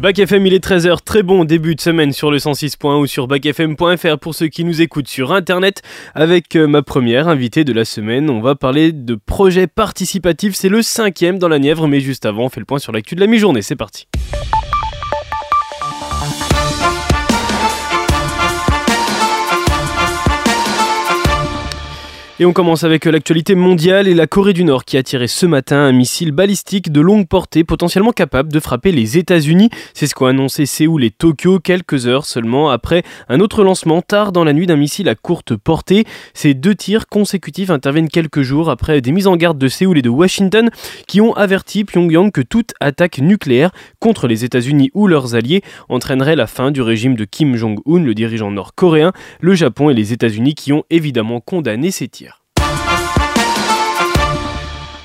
Bac 0.00 0.18
FM, 0.18 0.46
il 0.46 0.52
est 0.52 0.62
13h, 0.62 0.98
très 1.02 1.22
bon 1.22 1.44
début 1.44 1.74
de 1.74 1.80
semaine 1.80 2.12
sur 2.12 2.30
le 2.30 2.36
106.1 2.36 3.00
ou 3.00 3.06
sur 3.06 3.26
bacfm.fr 3.26 4.18
pour 4.18 4.34
ceux 4.34 4.48
qui 4.48 4.62
nous 4.62 4.82
écoutent 4.82 5.08
sur 5.08 5.32
internet. 5.32 5.80
Avec 6.14 6.54
euh, 6.54 6.66
ma 6.66 6.82
première 6.82 7.28
invitée 7.28 7.64
de 7.64 7.72
la 7.72 7.86
semaine, 7.86 8.28
on 8.28 8.42
va 8.42 8.54
parler 8.56 8.92
de 8.92 9.14
projet 9.14 9.66
participatif, 9.66 10.54
c'est 10.54 10.68
le 10.68 10.82
cinquième 10.82 11.38
dans 11.38 11.48
la 11.48 11.58
Nièvre, 11.58 11.88
mais 11.88 12.00
juste 12.00 12.26
avant, 12.26 12.44
on 12.44 12.48
fait 12.50 12.60
le 12.60 12.66
point 12.66 12.78
sur 12.78 12.92
l'actu 12.92 13.14
de 13.14 13.20
la 13.20 13.26
mi-journée, 13.26 13.62
c'est 13.62 13.74
parti. 13.74 14.06
Et 22.38 22.44
on 22.44 22.52
commence 22.52 22.84
avec 22.84 23.06
l'actualité 23.06 23.54
mondiale 23.54 24.08
et 24.08 24.12
la 24.12 24.26
Corée 24.26 24.52
du 24.52 24.62
Nord 24.62 24.84
qui 24.84 24.98
a 24.98 25.02
tiré 25.02 25.26
ce 25.26 25.46
matin 25.46 25.78
un 25.78 25.92
missile 25.92 26.32
balistique 26.32 26.92
de 26.92 27.00
longue 27.00 27.26
portée 27.26 27.64
potentiellement 27.64 28.12
capable 28.12 28.52
de 28.52 28.60
frapper 28.60 28.92
les 28.92 29.16
États-Unis. 29.16 29.70
C'est 29.94 30.06
ce 30.06 30.14
qu'ont 30.14 30.26
annoncé 30.26 30.66
Séoul 30.66 31.02
et 31.02 31.10
Tokyo 31.10 31.60
quelques 31.60 32.06
heures 32.06 32.26
seulement 32.26 32.68
après 32.68 33.04
un 33.30 33.40
autre 33.40 33.64
lancement 33.64 34.02
tard 34.02 34.32
dans 34.32 34.44
la 34.44 34.52
nuit 34.52 34.66
d'un 34.66 34.76
missile 34.76 35.08
à 35.08 35.14
courte 35.14 35.56
portée. 35.56 36.04
Ces 36.34 36.52
deux 36.52 36.74
tirs 36.74 37.06
consécutifs 37.06 37.70
interviennent 37.70 38.10
quelques 38.10 38.42
jours 38.42 38.68
après 38.68 39.00
des 39.00 39.12
mises 39.12 39.28
en 39.28 39.36
garde 39.36 39.56
de 39.56 39.68
Séoul 39.68 39.96
et 39.96 40.02
de 40.02 40.10
Washington 40.10 40.68
qui 41.08 41.22
ont 41.22 41.32
averti 41.32 41.84
Pyongyang 41.84 42.30
que 42.32 42.42
toute 42.42 42.74
attaque 42.80 43.16
nucléaire 43.16 43.70
contre 43.98 44.26
les 44.26 44.44
États-Unis 44.44 44.90
ou 44.92 45.06
leurs 45.06 45.36
alliés 45.36 45.62
entraînerait 45.88 46.36
la 46.36 46.46
fin 46.46 46.70
du 46.70 46.82
régime 46.82 47.16
de 47.16 47.24
Kim 47.24 47.56
Jong-un, 47.56 48.04
le 48.04 48.12
dirigeant 48.12 48.50
nord-coréen. 48.50 49.14
Le 49.40 49.54
Japon 49.54 49.88
et 49.88 49.94
les 49.94 50.12
États-Unis 50.12 50.54
qui 50.54 50.74
ont 50.74 50.84
évidemment 50.90 51.40
condamné 51.40 51.90
ces 51.90 52.08
tirs. 52.08 52.25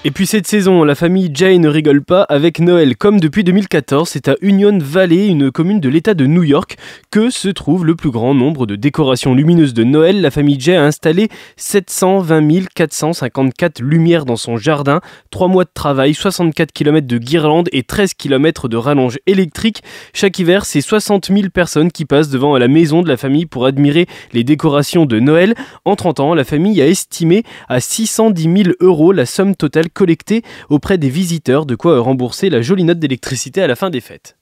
Et 0.04 0.10
puis 0.10 0.26
cette 0.26 0.48
saison, 0.48 0.84
la 0.84 0.96
famille 0.96 1.30
Jay 1.32 1.60
ne 1.60 1.70
rigole 1.70 2.04
pas 2.04 2.23
avec 2.23 2.60
Noël. 2.60 2.98
Comme 2.98 3.20
depuis 3.20 3.44
2014, 3.44 4.10
c'est 4.10 4.30
à 4.30 4.36
Union 4.41 4.76
Valley, 4.80 5.27
une 5.27 5.52
commune 5.52 5.80
de 5.80 5.90
l'État 5.90 6.16
de 6.16 6.26
New 6.26 6.41
York, 6.41 6.76
que 7.12 7.30
se 7.30 7.50
trouve 7.50 7.86
le 7.86 7.94
plus 7.94 8.10
grand 8.10 8.34
nombre 8.34 8.66
de 8.66 8.76
décorations 8.76 9.35
lumineuses 9.35 9.76
de 9.76 9.84
Noël. 9.84 10.20
La 10.20 10.32
famille 10.32 10.60
Jay 10.60 10.76
a 10.76 10.84
installé 10.84 11.30
720 11.55 12.70
454 12.74 13.80
lumières 13.80 14.26
dans 14.26 14.38
son 14.38 14.58
jardin, 14.58 15.02
3 15.30 15.48
mois 15.48 15.66
de 15.66 15.71
travail, 15.71 16.15
64 16.15 16.71
km 16.71 17.05
de 17.05 17.20
guirlandes 17.20 17.70
et 17.71 17.84
13 17.84 18.15
km 18.15 18.70
de 18.70 18.77
rallonges 18.77 19.20
électriques. 19.27 19.84
Chaque 20.13 20.40
hiver, 20.40 20.65
c'est 20.65 20.82
60 20.82 21.27
000 21.27 21.49
personnes 21.54 21.91
qui 21.91 22.05
passent 22.05 22.30
devant 22.30 22.58
la 22.58 22.68
maison 22.68 23.04
de 23.04 23.08
la 23.08 23.18
famille 23.18 23.46
pour 23.46 23.68
admirer 23.68 24.08
les 24.34 24.43
décorations 24.43 25.05
de 25.05 25.20
Noël. 25.20 25.54
En 25.86 25.96
30 25.96 26.21
ans, 26.21 26.34
la 26.34 26.43
famille 26.43 26.82
a 26.82 26.88
estimé 26.88 27.43
à 27.70 27.80
610 27.80 28.63
000 28.63 28.76
euros 28.80 29.12
la 29.12 29.27
somme 29.27 29.55
totale 29.55 29.90
collecter 29.93 30.43
auprès 30.70 30.97
des 30.97 31.09
visiteurs, 31.09 31.65
de 31.65 31.75
quoi 31.75 31.99
rembourser 31.99 32.49
la 32.49 32.61
jolie 32.61 32.84
note 32.84 32.99
d'électricité 32.99 33.61
à 33.61 33.67
la 33.67 33.75
fin 33.75 33.89
des 33.89 34.01
fêtes. 34.01 34.35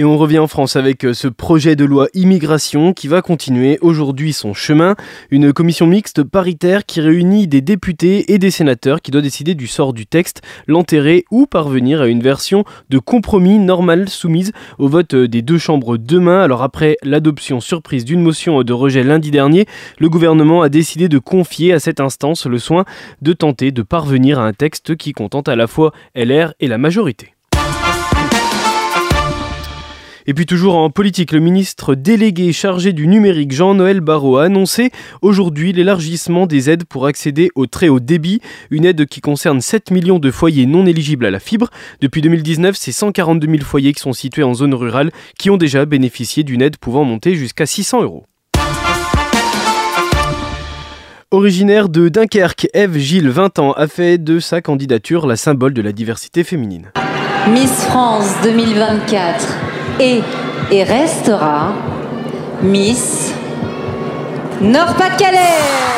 Et 0.00 0.04
on 0.04 0.16
revient 0.16 0.38
en 0.38 0.46
France 0.46 0.76
avec 0.76 1.04
euh, 1.04 1.12
ce 1.12 1.28
projet 1.28 1.76
de 1.76 1.84
loi 1.84 2.08
immigration 2.14 2.94
qui 2.94 3.06
va 3.06 3.20
continuer 3.20 3.78
aujourd'hui 3.82 4.32
son 4.32 4.54
chemin. 4.54 4.96
Une 5.30 5.52
commission 5.52 5.86
mixte 5.86 6.22
paritaire 6.22 6.86
qui 6.86 7.02
réunit 7.02 7.46
des 7.46 7.60
députés 7.60 8.32
et 8.32 8.38
des 8.38 8.50
sénateurs 8.50 9.02
qui 9.02 9.10
doit 9.10 9.20
décider 9.20 9.54
du 9.54 9.66
sort 9.66 9.92
du 9.92 10.06
texte, 10.06 10.40
l'enterrer 10.66 11.26
ou 11.30 11.44
parvenir 11.44 12.00
à 12.00 12.06
une 12.06 12.22
version 12.22 12.64
de 12.88 12.98
compromis 12.98 13.58
normal 13.58 14.08
soumise 14.08 14.52
au 14.78 14.88
vote 14.88 15.12
euh, 15.12 15.28
des 15.28 15.42
deux 15.42 15.58
chambres 15.58 15.98
demain. 15.98 16.40
Alors 16.40 16.62
après 16.62 16.96
l'adoption 17.02 17.60
surprise 17.60 18.06
d'une 18.06 18.22
motion 18.22 18.62
de 18.62 18.72
rejet 18.72 19.04
lundi 19.04 19.30
dernier, 19.30 19.66
le 19.98 20.08
gouvernement 20.08 20.62
a 20.62 20.70
décidé 20.70 21.10
de 21.10 21.18
confier 21.18 21.74
à 21.74 21.78
cette 21.78 22.00
instance 22.00 22.46
le 22.46 22.58
soin 22.58 22.86
de 23.20 23.34
tenter 23.34 23.70
de 23.70 23.82
parvenir 23.82 24.38
à 24.38 24.46
un 24.46 24.54
texte 24.54 24.96
qui 24.96 25.12
contente 25.12 25.50
à 25.50 25.56
la 25.56 25.66
fois 25.66 25.92
LR 26.14 26.54
et 26.58 26.68
la 26.68 26.78
majorité. 26.78 27.34
Et 30.30 30.32
puis 30.32 30.46
toujours 30.46 30.76
en 30.76 30.90
politique, 30.90 31.32
le 31.32 31.40
ministre 31.40 31.96
délégué 31.96 32.52
chargé 32.52 32.92
du 32.92 33.08
numérique 33.08 33.50
Jean-Noël 33.50 34.00
Barrot 34.00 34.36
a 34.36 34.44
annoncé 34.44 34.92
aujourd'hui 35.22 35.72
l'élargissement 35.72 36.46
des 36.46 36.70
aides 36.70 36.84
pour 36.84 37.06
accéder 37.06 37.50
au 37.56 37.66
très 37.66 37.88
haut 37.88 37.98
débit, 37.98 38.40
une 38.70 38.84
aide 38.84 39.06
qui 39.06 39.20
concerne 39.20 39.60
7 39.60 39.90
millions 39.90 40.20
de 40.20 40.30
foyers 40.30 40.66
non 40.66 40.86
éligibles 40.86 41.26
à 41.26 41.32
la 41.32 41.40
fibre. 41.40 41.68
Depuis 42.00 42.22
2019, 42.22 42.76
c'est 42.78 42.92
142 42.92 43.48
000 43.48 43.64
foyers 43.64 43.92
qui 43.92 44.00
sont 44.00 44.12
situés 44.12 44.44
en 44.44 44.54
zone 44.54 44.72
rurale 44.72 45.10
qui 45.36 45.50
ont 45.50 45.56
déjà 45.56 45.84
bénéficié 45.84 46.44
d'une 46.44 46.62
aide 46.62 46.76
pouvant 46.76 47.02
monter 47.02 47.34
jusqu'à 47.34 47.66
600 47.66 48.04
euros. 48.04 48.22
Originaire 51.32 51.88
de 51.88 52.08
Dunkerque, 52.08 52.68
Eve 52.72 52.98
Gilles, 52.98 53.30
20 53.30 53.58
ans, 53.58 53.72
a 53.72 53.88
fait 53.88 54.16
de 54.16 54.38
sa 54.38 54.60
candidature 54.60 55.26
la 55.26 55.34
symbole 55.34 55.74
de 55.74 55.82
la 55.82 55.90
diversité 55.90 56.44
féminine. 56.44 56.92
Miss 57.48 57.84
France 57.86 58.32
2024 58.44 59.69
et 59.98 60.84
restera 60.84 61.74
Miss 62.62 63.32
Nord-Pas-de-Calais. 64.60 65.90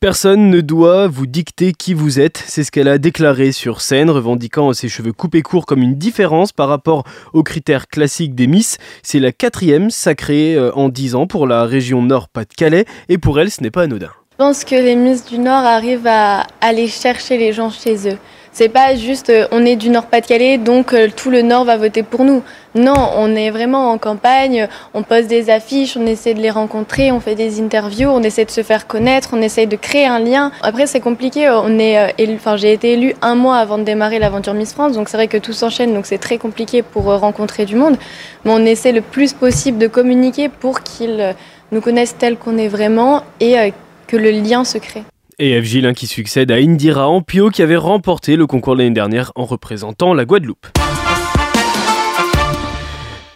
Personne 0.00 0.48
ne 0.48 0.60
doit 0.62 1.08
vous 1.08 1.26
dicter 1.26 1.72
qui 1.72 1.92
vous 1.92 2.20
êtes, 2.20 2.42
c'est 2.46 2.64
ce 2.64 2.70
qu'elle 2.72 2.88
a 2.88 2.96
déclaré 2.96 3.52
sur 3.52 3.82
scène, 3.82 4.08
revendiquant 4.08 4.72
ses 4.72 4.88
cheveux 4.88 5.12
coupés 5.12 5.42
courts 5.42 5.66
comme 5.66 5.82
une 5.82 5.96
différence 5.96 6.52
par 6.52 6.68
rapport 6.68 7.04
aux 7.34 7.42
critères 7.42 7.86
classiques 7.86 8.34
des 8.34 8.46
Miss. 8.46 8.78
C'est 9.02 9.20
la 9.20 9.32
quatrième 9.32 9.90
sacrée 9.90 10.54
euh, 10.54 10.72
en 10.72 10.88
10 10.88 11.16
ans 11.16 11.26
pour 11.26 11.46
la 11.46 11.66
région 11.66 12.02
Nord-Pas-de-Calais, 12.02 12.86
et 13.08 13.18
pour 13.18 13.38
elle 13.40 13.50
ce 13.50 13.62
n'est 13.62 13.70
pas 13.70 13.82
anodin. 13.82 14.10
Je 14.40 14.46
pense 14.46 14.64
que 14.64 14.74
les 14.74 14.96
Miss 14.96 15.26
du 15.26 15.38
Nord 15.38 15.66
arrivent 15.66 16.06
à 16.06 16.46
aller 16.62 16.88
chercher 16.88 17.36
les 17.36 17.52
gens 17.52 17.68
chez 17.68 18.08
eux. 18.08 18.16
C'est 18.52 18.70
pas 18.70 18.94
juste 18.94 19.28
euh, 19.28 19.46
on 19.52 19.66
est 19.66 19.76
du 19.76 19.90
Nord-Pas-de-Calais 19.90 20.56
donc 20.56 20.94
euh, 20.94 21.08
tout 21.14 21.28
le 21.28 21.42
Nord 21.42 21.66
va 21.66 21.76
voter 21.76 22.02
pour 22.02 22.24
nous. 22.24 22.42
Non, 22.74 23.10
on 23.18 23.36
est 23.36 23.50
vraiment 23.50 23.90
en 23.90 23.98
campagne, 23.98 24.66
on 24.94 25.02
pose 25.02 25.26
des 25.26 25.50
affiches, 25.50 25.94
on 25.98 26.06
essaie 26.06 26.32
de 26.32 26.40
les 26.40 26.48
rencontrer, 26.48 27.12
on 27.12 27.20
fait 27.20 27.34
des 27.34 27.60
interviews, 27.60 28.08
on 28.08 28.22
essaie 28.22 28.46
de 28.46 28.50
se 28.50 28.62
faire 28.62 28.86
connaître, 28.86 29.34
on 29.34 29.42
essaie 29.42 29.66
de 29.66 29.76
créer 29.76 30.06
un 30.06 30.20
lien. 30.20 30.52
Après 30.62 30.86
c'est 30.86 31.00
compliqué, 31.00 31.50
on 31.50 31.78
est 31.78 31.98
euh, 31.98 32.34
enfin 32.36 32.56
j'ai 32.56 32.72
été 32.72 32.94
élue 32.94 33.14
un 33.20 33.34
mois 33.34 33.58
avant 33.58 33.76
de 33.76 33.84
démarrer 33.84 34.18
l'aventure 34.18 34.54
Miss 34.54 34.72
France 34.72 34.92
donc 34.94 35.10
c'est 35.10 35.18
vrai 35.18 35.28
que 35.28 35.36
tout 35.36 35.52
s'enchaîne 35.52 35.92
donc 35.92 36.06
c'est 36.06 36.16
très 36.16 36.38
compliqué 36.38 36.80
pour 36.80 37.04
rencontrer 37.04 37.66
du 37.66 37.76
monde. 37.76 37.98
Mais 38.46 38.52
on 38.52 38.64
essaie 38.64 38.92
le 38.92 39.02
plus 39.02 39.34
possible 39.34 39.76
de 39.76 39.86
communiquer 39.86 40.48
pour 40.48 40.80
qu'ils 40.80 41.34
nous 41.72 41.82
connaissent 41.82 42.16
tel 42.16 42.38
qu'on 42.38 42.56
est 42.56 42.68
vraiment 42.68 43.22
et 43.38 43.74
le 44.16 44.30
lien 44.30 44.64
se 44.64 44.78
crée 44.78 45.04
et 45.40 45.60
F. 45.60 45.94
Qui 45.94 46.06
succède 46.06 46.52
à 46.52 46.56
Indira 46.56 47.08
Ampio 47.08 47.48
qui 47.48 47.62
avait 47.62 47.76
remporté 47.76 48.36
le 48.36 48.46
concours 48.46 48.76
l'année 48.76 48.90
dernière 48.90 49.32
en 49.34 49.46
représentant 49.46 50.12
la 50.12 50.26
Guadeloupe. 50.26 50.66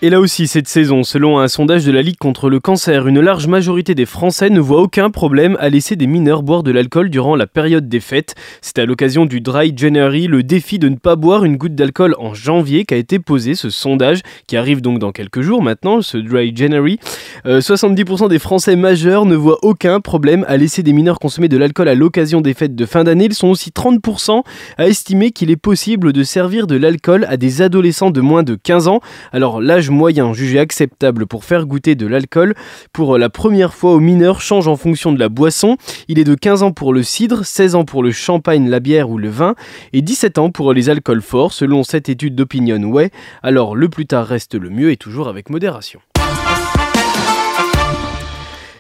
Et 0.04 0.10
là 0.10 0.20
aussi, 0.20 0.48
cette 0.48 0.68
saison, 0.68 1.02
selon 1.02 1.38
un 1.38 1.48
sondage 1.48 1.86
de 1.86 1.90
la 1.90 2.02
Ligue 2.02 2.18
contre 2.18 2.50
le 2.50 2.60
cancer, 2.60 3.08
une 3.08 3.22
large 3.22 3.46
majorité 3.46 3.94
des 3.94 4.04
Français 4.04 4.50
ne 4.50 4.60
voit 4.60 4.82
aucun 4.82 5.08
problème 5.08 5.56
à 5.60 5.70
laisser 5.70 5.96
des 5.96 6.06
mineurs 6.06 6.42
boire 6.42 6.62
de 6.62 6.70
l'alcool 6.70 7.08
durant 7.08 7.36
la 7.36 7.46
période 7.46 7.88
des 7.88 8.00
fêtes. 8.00 8.34
C'est 8.60 8.78
à 8.78 8.84
l'occasion 8.84 9.24
du 9.24 9.40
Dry 9.40 9.72
January, 9.74 10.26
le 10.26 10.42
défi 10.42 10.78
de 10.78 10.90
ne 10.90 10.96
pas 10.96 11.16
boire 11.16 11.46
une 11.46 11.56
goutte 11.56 11.74
d'alcool 11.74 12.14
en 12.18 12.34
janvier, 12.34 12.84
qu'a 12.84 12.96
été 12.98 13.18
posé 13.18 13.54
ce 13.54 13.70
sondage, 13.70 14.20
qui 14.46 14.58
arrive 14.58 14.82
donc 14.82 14.98
dans 14.98 15.10
quelques 15.10 15.40
jours 15.40 15.62
maintenant, 15.62 16.02
ce 16.02 16.18
Dry 16.18 16.54
January. 16.54 17.00
70% 17.46 18.24
euh, 18.24 18.28
des 18.28 18.38
Français 18.38 18.76
majeurs 18.76 19.24
ne 19.24 19.36
voient 19.36 19.60
aucun 19.62 20.00
problème 20.00 20.44
à 20.48 20.58
laisser 20.58 20.82
des 20.82 20.92
mineurs 20.92 21.18
consommer 21.18 21.48
de 21.48 21.56
l'alcool 21.56 21.88
à 21.88 21.94
l'occasion 21.94 22.42
des 22.42 22.52
fêtes 22.52 22.76
de 22.76 22.84
fin 22.84 23.04
d'année. 23.04 23.24
Ils 23.24 23.34
sont 23.34 23.48
aussi 23.48 23.70
30% 23.70 24.42
à 24.76 24.86
estimer 24.86 25.30
qu'il 25.30 25.50
est 25.50 25.56
possible 25.56 26.12
de 26.12 26.22
servir 26.24 26.66
de 26.66 26.76
l'alcool 26.76 27.24
à 27.26 27.38
des 27.38 27.62
adolescents 27.62 28.10
de 28.10 28.20
moins 28.20 28.42
de 28.42 28.54
15 28.54 28.88
ans. 28.88 29.00
Alors 29.32 29.62
l'âge 29.62 29.88
moyen 29.94 30.34
jugé 30.34 30.58
acceptable 30.58 31.26
pour 31.26 31.44
faire 31.44 31.64
goûter 31.64 31.94
de 31.94 32.06
l'alcool 32.06 32.54
pour 32.92 33.16
la 33.16 33.30
première 33.30 33.72
fois 33.72 33.92
aux 33.92 34.00
mineurs 34.00 34.42
change 34.42 34.68
en 34.68 34.76
fonction 34.76 35.12
de 35.12 35.18
la 35.18 35.28
boisson. 35.30 35.78
Il 36.08 36.18
est 36.18 36.24
de 36.24 36.34
15 36.34 36.62
ans 36.62 36.72
pour 36.72 36.92
le 36.92 37.02
cidre, 37.02 37.46
16 37.46 37.74
ans 37.76 37.84
pour 37.84 38.02
le 38.02 38.10
champagne, 38.10 38.68
la 38.68 38.80
bière 38.80 39.08
ou 39.08 39.16
le 39.16 39.28
vin 39.28 39.54
et 39.92 40.02
17 40.02 40.38
ans 40.38 40.50
pour 40.50 40.72
les 40.72 40.90
alcools 40.90 41.22
forts 41.22 41.52
selon 41.52 41.82
cette 41.82 42.08
étude 42.08 42.34
d'Opinion 42.34 42.82
Way. 42.82 43.10
Alors 43.42 43.76
le 43.76 43.88
plus 43.88 44.06
tard 44.06 44.26
reste 44.26 44.54
le 44.54 44.68
mieux 44.68 44.90
et 44.90 44.96
toujours 44.96 45.28
avec 45.28 45.48
modération. 45.48 46.00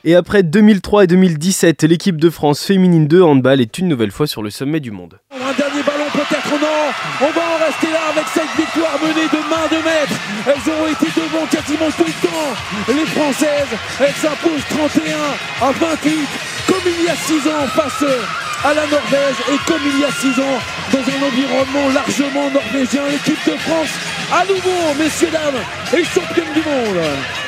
Et 0.06 0.14
après 0.14 0.42
2003 0.42 1.04
et 1.04 1.06
2017, 1.06 1.84
l'équipe 1.84 2.20
de 2.20 2.28
France 2.28 2.62
féminine 2.62 3.08
de 3.08 3.22
handball 3.22 3.62
est 3.62 3.78
une 3.78 3.88
nouvelle 3.88 4.10
fois 4.10 4.26
sur 4.26 4.42
le 4.42 4.50
sommet 4.50 4.80
du 4.80 4.90
monde. 4.90 5.18
On 7.20 7.30
va 7.30 7.40
en 7.40 7.64
rester 7.66 7.90
là 7.90 8.00
avec 8.10 8.26
cette 8.32 8.54
victoire 8.56 8.98
menée 9.02 9.26
de 9.26 9.42
main 9.50 9.66
de 9.70 9.82
maître. 9.82 10.14
Elles 10.46 10.72
ont 10.72 10.86
été 10.86 11.06
devant 11.18 11.46
quasiment 11.46 11.90
tout 11.96 12.04
le 12.04 12.28
temps. 12.28 12.54
Les 12.88 13.06
Françaises, 13.06 13.74
elles 14.00 14.14
s'imposent 14.14 14.64
31 14.70 15.66
à 15.66 15.72
28 15.72 16.28
comme 16.68 16.86
il 16.86 17.04
y 17.04 17.08
a 17.08 17.16
6 17.16 17.48
ans 17.48 17.66
face 17.74 18.04
à 18.64 18.74
la 18.74 18.86
Norvège 18.86 19.36
et 19.52 19.58
comme 19.66 19.82
il 19.84 20.00
y 20.00 20.04
a 20.04 20.12
6 20.12 20.40
ans 20.40 20.58
dans 20.92 20.98
un 20.98 21.26
environnement 21.26 21.88
largement 21.92 22.50
norvégien. 22.50 23.02
L'équipe 23.10 23.44
de 23.46 23.56
France 23.58 23.90
à 24.32 24.44
nouveau, 24.46 24.94
messieurs 24.98 25.30
dames, 25.30 25.60
est 25.92 26.04
championne 26.04 26.52
du 26.54 26.62
monde. 26.62 27.43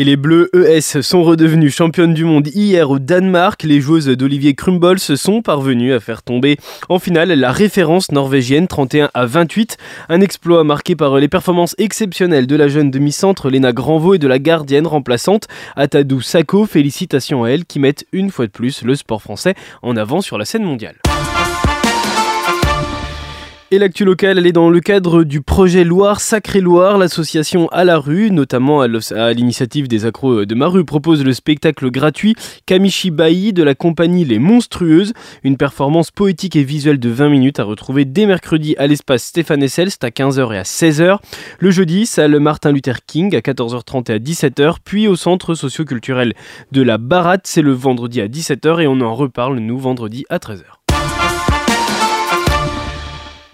Et 0.00 0.04
les 0.04 0.14
Bleus 0.14 0.48
ES 0.54 1.02
sont 1.02 1.24
redevenus 1.24 1.74
championnes 1.74 2.14
du 2.14 2.24
monde 2.24 2.46
hier 2.54 2.88
au 2.88 3.00
Danemark. 3.00 3.64
Les 3.64 3.80
joueuses 3.80 4.06
d'Olivier 4.06 4.54
Krumbols 4.54 5.00
sont 5.00 5.42
parvenues 5.42 5.92
à 5.92 5.98
faire 5.98 6.22
tomber 6.22 6.56
en 6.88 7.00
finale 7.00 7.32
la 7.32 7.50
référence 7.50 8.12
norvégienne 8.12 8.68
31 8.68 9.10
à 9.12 9.26
28. 9.26 9.76
Un 10.08 10.20
exploit 10.20 10.62
marqué 10.62 10.94
par 10.94 11.16
les 11.18 11.26
performances 11.26 11.74
exceptionnelles 11.78 12.46
de 12.46 12.54
la 12.54 12.68
jeune 12.68 12.92
demi-centre 12.92 13.50
Léna 13.50 13.72
Granvaux 13.72 14.14
et 14.14 14.18
de 14.18 14.28
la 14.28 14.38
gardienne 14.38 14.86
remplaçante 14.86 15.48
Atadou 15.74 16.20
Sako. 16.20 16.66
Félicitations 16.66 17.42
à 17.42 17.48
elle 17.48 17.64
qui 17.64 17.80
mettent 17.80 18.06
une 18.12 18.30
fois 18.30 18.46
de 18.46 18.52
plus 18.52 18.84
le 18.84 18.94
sport 18.94 19.20
français 19.20 19.56
en 19.82 19.96
avant 19.96 20.20
sur 20.20 20.38
la 20.38 20.44
scène 20.44 20.62
mondiale. 20.62 20.98
Et 23.70 23.78
l'actu 23.78 24.06
locale, 24.06 24.38
elle 24.38 24.46
est 24.46 24.52
dans 24.52 24.70
le 24.70 24.80
cadre 24.80 25.24
du 25.24 25.42
projet 25.42 25.84
Loire 25.84 26.22
Sacré 26.22 26.62
Loire. 26.62 26.96
L'association 26.96 27.68
à 27.68 27.84
la 27.84 27.98
rue, 27.98 28.30
notamment 28.30 28.80
à 28.80 28.88
l'initiative 29.34 29.88
des 29.88 30.06
accros 30.06 30.46
de 30.46 30.54
ma 30.54 30.68
rue, 30.68 30.86
propose 30.86 31.22
le 31.22 31.34
spectacle 31.34 31.90
gratuit 31.90 32.34
Kamishi 32.64 33.10
Bai 33.10 33.52
de 33.52 33.62
la 33.62 33.74
compagnie 33.74 34.24
Les 34.24 34.38
Monstrueuses. 34.38 35.12
Une 35.44 35.58
performance 35.58 36.10
poétique 36.10 36.56
et 36.56 36.64
visuelle 36.64 36.98
de 36.98 37.10
20 37.10 37.28
minutes 37.28 37.60
à 37.60 37.64
retrouver 37.64 38.06
dès 38.06 38.24
mercredi 38.24 38.74
à 38.78 38.86
l'espace 38.86 39.24
Stéphane 39.24 39.62
Esselst 39.62 40.02
à 40.02 40.08
15h 40.08 40.54
et 40.54 40.58
à 40.58 40.62
16h. 40.62 41.18
Le 41.58 41.70
jeudi, 41.70 42.06
salle 42.06 42.40
Martin 42.40 42.72
Luther 42.72 43.04
King 43.06 43.36
à 43.36 43.40
14h30 43.40 44.10
et 44.10 44.14
à 44.14 44.18
17h. 44.18 44.76
Puis 44.82 45.08
au 45.08 45.16
centre 45.16 45.52
socioculturel 45.52 46.32
de 46.72 46.80
la 46.80 46.96
Baratte, 46.96 47.46
c'est 47.46 47.60
le 47.60 47.72
vendredi 47.72 48.22
à 48.22 48.28
17h 48.28 48.80
et 48.80 48.86
on 48.86 49.02
en 49.02 49.14
reparle 49.14 49.58
nous 49.58 49.78
vendredi 49.78 50.24
à 50.30 50.38
13h. 50.38 50.77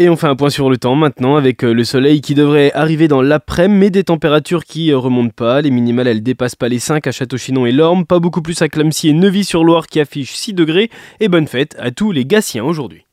Et 0.01 0.09
on 0.09 0.17
fait 0.17 0.27
un 0.27 0.35
point 0.35 0.51
sur 0.51 0.71
le 0.71 0.77
temps 0.77 0.97
maintenant 0.97 1.37
avec 1.37 1.63
euh, 1.63 1.73
le 1.73 1.85
soleil 1.85 2.21
qui 2.21 2.35
devrait 2.35 2.73
arriver 2.73 3.07
dans 3.07 3.23
l'après-midi, 3.23 3.79
mais 3.79 3.91
des 3.91 4.03
températures 4.03 4.65
qui 4.65 4.91
euh, 4.91 4.99
remontent 4.99 5.35
pas. 5.35 5.61
Les 5.61 5.71
minimales, 5.71 6.09
elles 6.09 6.23
dépassent 6.23 6.57
pas 6.57 6.69
les 6.69 6.81
5 6.81 7.07
à 7.07 7.13
Château-Chinon 7.13 7.65
et 7.65 7.71
Lorme, 7.71 8.05
pas 8.05 8.19
beaucoup 8.19 8.43
plus 8.43 8.61
à 8.61 8.69
Clamcy 8.69 9.11
et 9.11 9.13
Neuvy-sur-Loire 9.13 9.87
qui 9.87 10.01
affiche 10.01 10.35
6 10.35 10.53
degrés. 10.53 10.91
Et 11.21 11.29
bonne 11.29 11.47
fête 11.47 11.77
à 11.79 11.93
tous 11.93 12.11
les 12.11 12.25
Gassiens 12.27 12.65
aujourd'hui. 12.65 13.04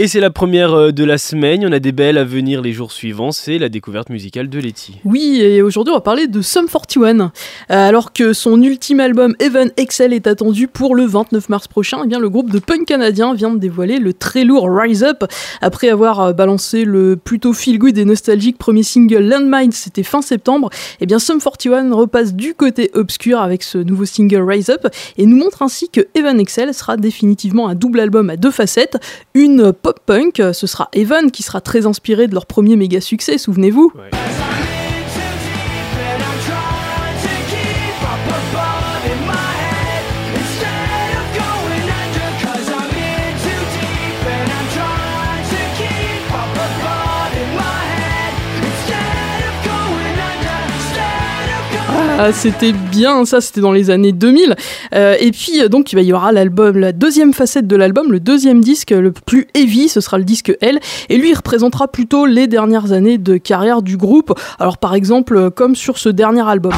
Et 0.00 0.06
c'est 0.06 0.20
la 0.20 0.30
première 0.30 0.74
euh, 0.74 0.92
de 0.92 1.02
la 1.02 1.18
semaine, 1.18 1.66
on 1.66 1.72
a 1.72 1.80
des 1.80 1.90
belles 1.90 2.18
à 2.18 2.24
venir 2.24 2.62
les 2.62 2.72
jours 2.72 2.92
suivants, 2.92 3.32
c'est 3.32 3.58
la 3.58 3.68
découverte 3.68 4.10
musicale 4.10 4.48
de 4.48 4.60
Letty. 4.60 5.00
Oui, 5.04 5.40
et 5.42 5.60
aujourd'hui 5.60 5.90
on 5.90 5.96
va 5.96 6.00
parler 6.00 6.28
de 6.28 6.40
Sum 6.40 6.68
41. 6.68 7.20
Euh, 7.20 7.28
alors 7.68 8.12
que 8.12 8.32
son 8.32 8.62
ultime 8.62 9.00
album 9.00 9.34
Even 9.40 9.72
Excel 9.76 10.12
est 10.12 10.28
attendu 10.28 10.68
pour 10.68 10.94
le 10.94 11.04
29 11.04 11.48
mars 11.48 11.66
prochain, 11.66 12.02
eh 12.04 12.06
bien 12.06 12.20
le 12.20 12.30
groupe 12.30 12.52
de 12.52 12.60
punk 12.60 12.86
canadien 12.86 13.34
vient 13.34 13.50
de 13.50 13.58
dévoiler 13.58 13.98
le 13.98 14.12
très 14.12 14.44
lourd 14.44 14.68
Rise 14.70 15.02
Up. 15.02 15.24
Après 15.62 15.88
avoir 15.88 16.20
euh, 16.20 16.32
balancé 16.32 16.84
le 16.84 17.16
plutôt 17.16 17.52
feel-good 17.52 17.98
et 17.98 18.04
nostalgique 18.04 18.56
premier 18.56 18.84
single 18.84 19.24
Landmine, 19.24 19.72
c'était 19.72 20.04
fin 20.04 20.22
septembre, 20.22 20.70
eh 21.00 21.06
bien 21.06 21.18
Sum 21.18 21.40
41 21.40 21.92
repasse 21.92 22.34
du 22.34 22.54
côté 22.54 22.92
obscur 22.94 23.40
avec 23.40 23.64
ce 23.64 23.78
nouveau 23.78 24.04
single 24.04 24.48
Rise 24.48 24.70
Up 24.70 24.86
et 25.16 25.26
nous 25.26 25.38
montre 25.38 25.62
ainsi 25.62 25.88
que 25.88 26.06
Even 26.14 26.38
Excel 26.38 26.72
sera 26.72 26.96
définitivement 26.96 27.66
un 27.66 27.74
double 27.74 27.98
album 27.98 28.30
à 28.30 28.36
deux 28.36 28.52
facettes, 28.52 28.96
une 29.34 29.72
pop-punk. 29.88 30.42
Ce 30.52 30.66
sera 30.66 30.88
Evan 30.92 31.30
qui 31.30 31.42
sera 31.42 31.60
très 31.60 31.86
inspiré 31.86 32.26
de 32.26 32.34
leur 32.34 32.46
premier 32.46 32.76
méga 32.76 33.00
succès, 33.00 33.38
souvenez-vous. 33.38 33.92
Ah, 52.20 52.32
c'était 52.32 52.72
bien, 52.72 53.24
ça 53.24 53.40
c'était 53.40 53.60
dans 53.60 53.70
les 53.70 53.90
années 53.90 54.10
2000. 54.10 54.56
Euh, 54.92 55.14
et 55.20 55.30
puis 55.30 55.62
euh, 55.62 55.68
donc 55.68 55.92
il 55.92 56.00
y 56.00 56.12
aura 56.12 56.32
l'album, 56.32 56.76
la 56.76 56.90
deuxième 56.90 57.32
facette 57.32 57.68
de 57.68 57.76
l'album, 57.76 58.10
le 58.10 58.18
deuxième 58.18 58.60
disque 58.60 58.90
le 58.90 59.12
plus 59.12 59.46
heavy, 59.54 59.88
ce 59.88 60.00
sera 60.00 60.18
le 60.18 60.24
disque 60.24 60.52
L. 60.60 60.80
Et 61.10 61.16
lui 61.16 61.30
il 61.30 61.34
représentera 61.36 61.86
plutôt 61.86 62.26
les 62.26 62.48
dernières 62.48 62.90
années 62.90 63.18
de 63.18 63.36
carrière 63.36 63.82
du 63.82 63.96
groupe. 63.96 64.36
Alors 64.58 64.78
par 64.78 64.96
exemple 64.96 65.36
euh, 65.36 65.50
comme 65.50 65.76
sur 65.76 65.96
ce 65.96 66.08
dernier 66.08 66.42
album. 66.42 66.72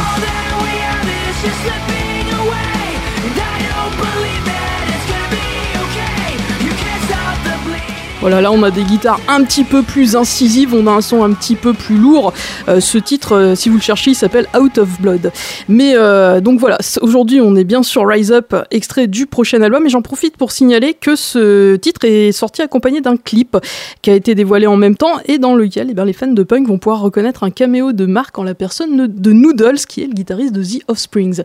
Voilà, 8.20 8.42
là 8.42 8.52
on 8.52 8.62
a 8.62 8.70
des 8.70 8.82
guitares 8.82 9.18
un 9.28 9.42
petit 9.44 9.64
peu 9.64 9.82
plus 9.82 10.14
incisives, 10.14 10.74
on 10.74 10.86
a 10.86 10.90
un 10.90 11.00
son 11.00 11.24
un 11.24 11.32
petit 11.32 11.56
peu 11.56 11.72
plus 11.72 11.96
lourd. 11.96 12.34
Euh, 12.68 12.78
ce 12.78 12.98
titre, 12.98 13.34
euh, 13.34 13.54
si 13.54 13.70
vous 13.70 13.76
le 13.76 13.80
cherchez, 13.80 14.10
il 14.10 14.14
s'appelle 14.14 14.46
Out 14.54 14.76
of 14.76 15.00
Blood. 15.00 15.32
Mais 15.68 15.94
euh, 15.96 16.42
donc 16.42 16.60
voilà, 16.60 16.76
aujourd'hui 17.00 17.40
on 17.40 17.56
est 17.56 17.64
bien 17.64 17.82
sur 17.82 18.06
Rise 18.06 18.30
Up, 18.30 18.54
extrait 18.70 19.06
du 19.06 19.24
prochain 19.24 19.62
album, 19.62 19.86
et 19.86 19.88
j'en 19.88 20.02
profite 20.02 20.36
pour 20.36 20.52
signaler 20.52 20.92
que 20.92 21.16
ce 21.16 21.76
titre 21.76 22.04
est 22.04 22.32
sorti 22.32 22.60
accompagné 22.60 23.00
d'un 23.00 23.16
clip 23.16 23.56
qui 24.02 24.10
a 24.10 24.14
été 24.14 24.34
dévoilé 24.34 24.66
en 24.66 24.76
même 24.76 24.96
temps 24.96 25.18
et 25.24 25.38
dans 25.38 25.54
lequel 25.54 25.86
eh 25.88 25.94
bien, 25.94 26.04
les 26.04 26.12
fans 26.12 26.26
de 26.26 26.42
punk 26.42 26.68
vont 26.68 26.76
pouvoir 26.76 27.00
reconnaître 27.00 27.42
un 27.42 27.50
caméo 27.50 27.92
de 27.92 28.04
Mark 28.04 28.38
en 28.38 28.42
la 28.42 28.54
personne 28.54 29.06
de 29.06 29.32
Noodles, 29.32 29.86
qui 29.88 30.02
est 30.02 30.06
le 30.06 30.12
guitariste 30.12 30.52
de 30.52 30.62
The 30.62 30.82
Offsprings. 30.88 31.40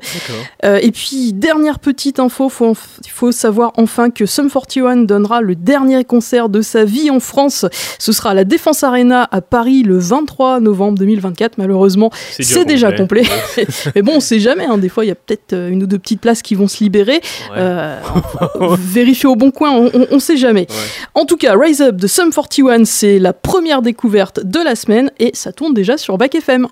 et 0.62 0.92
puis, 0.92 1.32
dernière 1.32 1.80
petite 1.80 2.20
info, 2.20 2.52
il 2.60 3.12
faut 3.12 3.32
savoir 3.32 3.72
enfin 3.78 4.10
que 4.10 4.26
Sum 4.26 4.50
41 4.50 4.98
donnera 4.98 5.40
le 5.40 5.56
dernier 5.56 6.04
concert 6.04 6.50
de 6.50 6.65
sa 6.66 6.84
vie 6.84 7.10
en 7.10 7.20
France. 7.20 7.66
Ce 8.00 8.12
sera 8.12 8.32
à 8.32 8.34
la 8.34 8.44
Défense 8.44 8.84
Arena 8.84 9.28
à 9.32 9.42
Paris 9.42 9.84
le 9.84 9.98
23 9.98 10.60
novembre 10.60 10.98
2024. 11.00 11.58
Malheureusement, 11.58 12.12
c'est 12.40 12.66
déjà 12.66 12.92
complet. 12.92 13.24
Mais 13.96 14.02
bon, 14.02 14.14
on 14.18 14.20
sait 14.20 14.40
jamais. 14.40 14.66
Hein. 14.66 14.78
Des 14.78 14.90
fois, 14.90 15.06
il 15.06 15.08
y 15.08 15.12
a 15.12 15.16
peut-être 15.16 15.54
euh, 15.54 15.70
une 15.70 15.84
ou 15.84 15.88
deux 15.88 16.00
petites 16.00 16.22
places 16.22 16.42
qui 16.42 16.56
vont 16.56 16.68
se 16.68 16.84
libérer. 16.84 17.22
Euh, 17.56 18.00
vérifier 18.78 19.30
au 19.30 19.36
bon 19.36 19.52
coin, 19.52 19.72
on, 19.72 20.16
ne 20.16 20.20
sait 20.20 20.38
jamais. 20.38 20.68
En 21.14 21.26
tout 21.26 21.38
cas, 21.38 21.56
Rise 21.58 21.82
Up 21.82 21.96
de 21.96 22.08
Sum 22.08 22.32
41, 22.32 22.86
c'est 22.86 23.20
la 23.20 23.34
première 23.34 23.82
découverte 23.82 24.40
de 24.44 24.60
la 24.60 24.76
semaine 24.76 25.12
et 25.20 25.32
ça 25.34 25.52
tourne 25.52 25.74
déjà 25.74 25.98
sur 25.98 26.18
Bac 26.18 26.36
FM. 26.36 26.68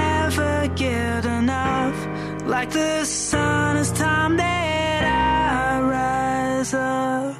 never 0.00 0.68
get 0.74 1.24
enough. 1.24 1.98
Like 2.46 2.70
the 2.70 3.04
sun, 3.04 3.76
it's 3.76 3.92
time 3.92 4.36
that 4.36 5.02
I 5.04 5.80
rise 5.94 6.74
up. 6.74 7.39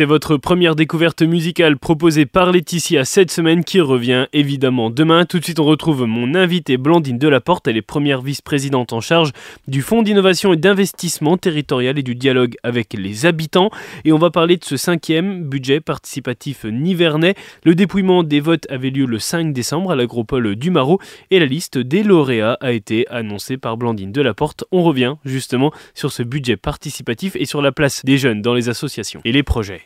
C'était 0.00 0.08
votre 0.08 0.38
première 0.38 0.76
découverte 0.76 1.20
musicale 1.20 1.76
proposée 1.76 2.24
par 2.24 2.52
Laetitia 2.52 3.04
cette 3.04 3.30
semaine 3.30 3.64
qui 3.64 3.82
revient 3.82 4.28
évidemment 4.32 4.88
demain. 4.88 5.26
Tout 5.26 5.40
de 5.40 5.44
suite, 5.44 5.60
on 5.60 5.66
retrouve 5.66 6.06
mon 6.06 6.34
invitée 6.34 6.78
Blandine 6.78 7.18
Delaporte. 7.18 7.68
Elle 7.68 7.76
est 7.76 7.82
première 7.82 8.22
vice-présidente 8.22 8.94
en 8.94 9.02
charge 9.02 9.32
du 9.68 9.82
Fonds 9.82 10.00
d'innovation 10.00 10.54
et 10.54 10.56
d'investissement 10.56 11.36
territorial 11.36 11.98
et 11.98 12.02
du 12.02 12.14
dialogue 12.14 12.54
avec 12.62 12.94
les 12.94 13.26
habitants. 13.26 13.68
Et 14.06 14.12
on 14.12 14.18
va 14.18 14.30
parler 14.30 14.56
de 14.56 14.64
ce 14.64 14.78
cinquième 14.78 15.44
budget 15.44 15.80
participatif 15.80 16.64
nivernais. 16.64 17.34
Le 17.64 17.74
dépouillement 17.74 18.22
des 18.22 18.40
votes 18.40 18.66
avait 18.70 18.88
lieu 18.88 19.04
le 19.04 19.18
5 19.18 19.52
décembre 19.52 19.90
à 19.90 19.96
l'agropole 19.96 20.56
du 20.56 20.70
Maroc 20.70 21.02
et 21.30 21.38
la 21.38 21.44
liste 21.44 21.76
des 21.76 22.02
lauréats 22.04 22.56
a 22.62 22.72
été 22.72 23.06
annoncée 23.08 23.58
par 23.58 23.76
Blandine 23.76 24.12
Delaporte. 24.12 24.64
On 24.72 24.82
revient 24.82 25.16
justement 25.26 25.72
sur 25.92 26.10
ce 26.10 26.22
budget 26.22 26.56
participatif 26.56 27.36
et 27.36 27.44
sur 27.44 27.60
la 27.60 27.70
place 27.70 28.02
des 28.02 28.16
jeunes 28.16 28.40
dans 28.40 28.54
les 28.54 28.70
associations 28.70 29.20
et 29.26 29.32
les 29.32 29.42
projets. 29.42 29.82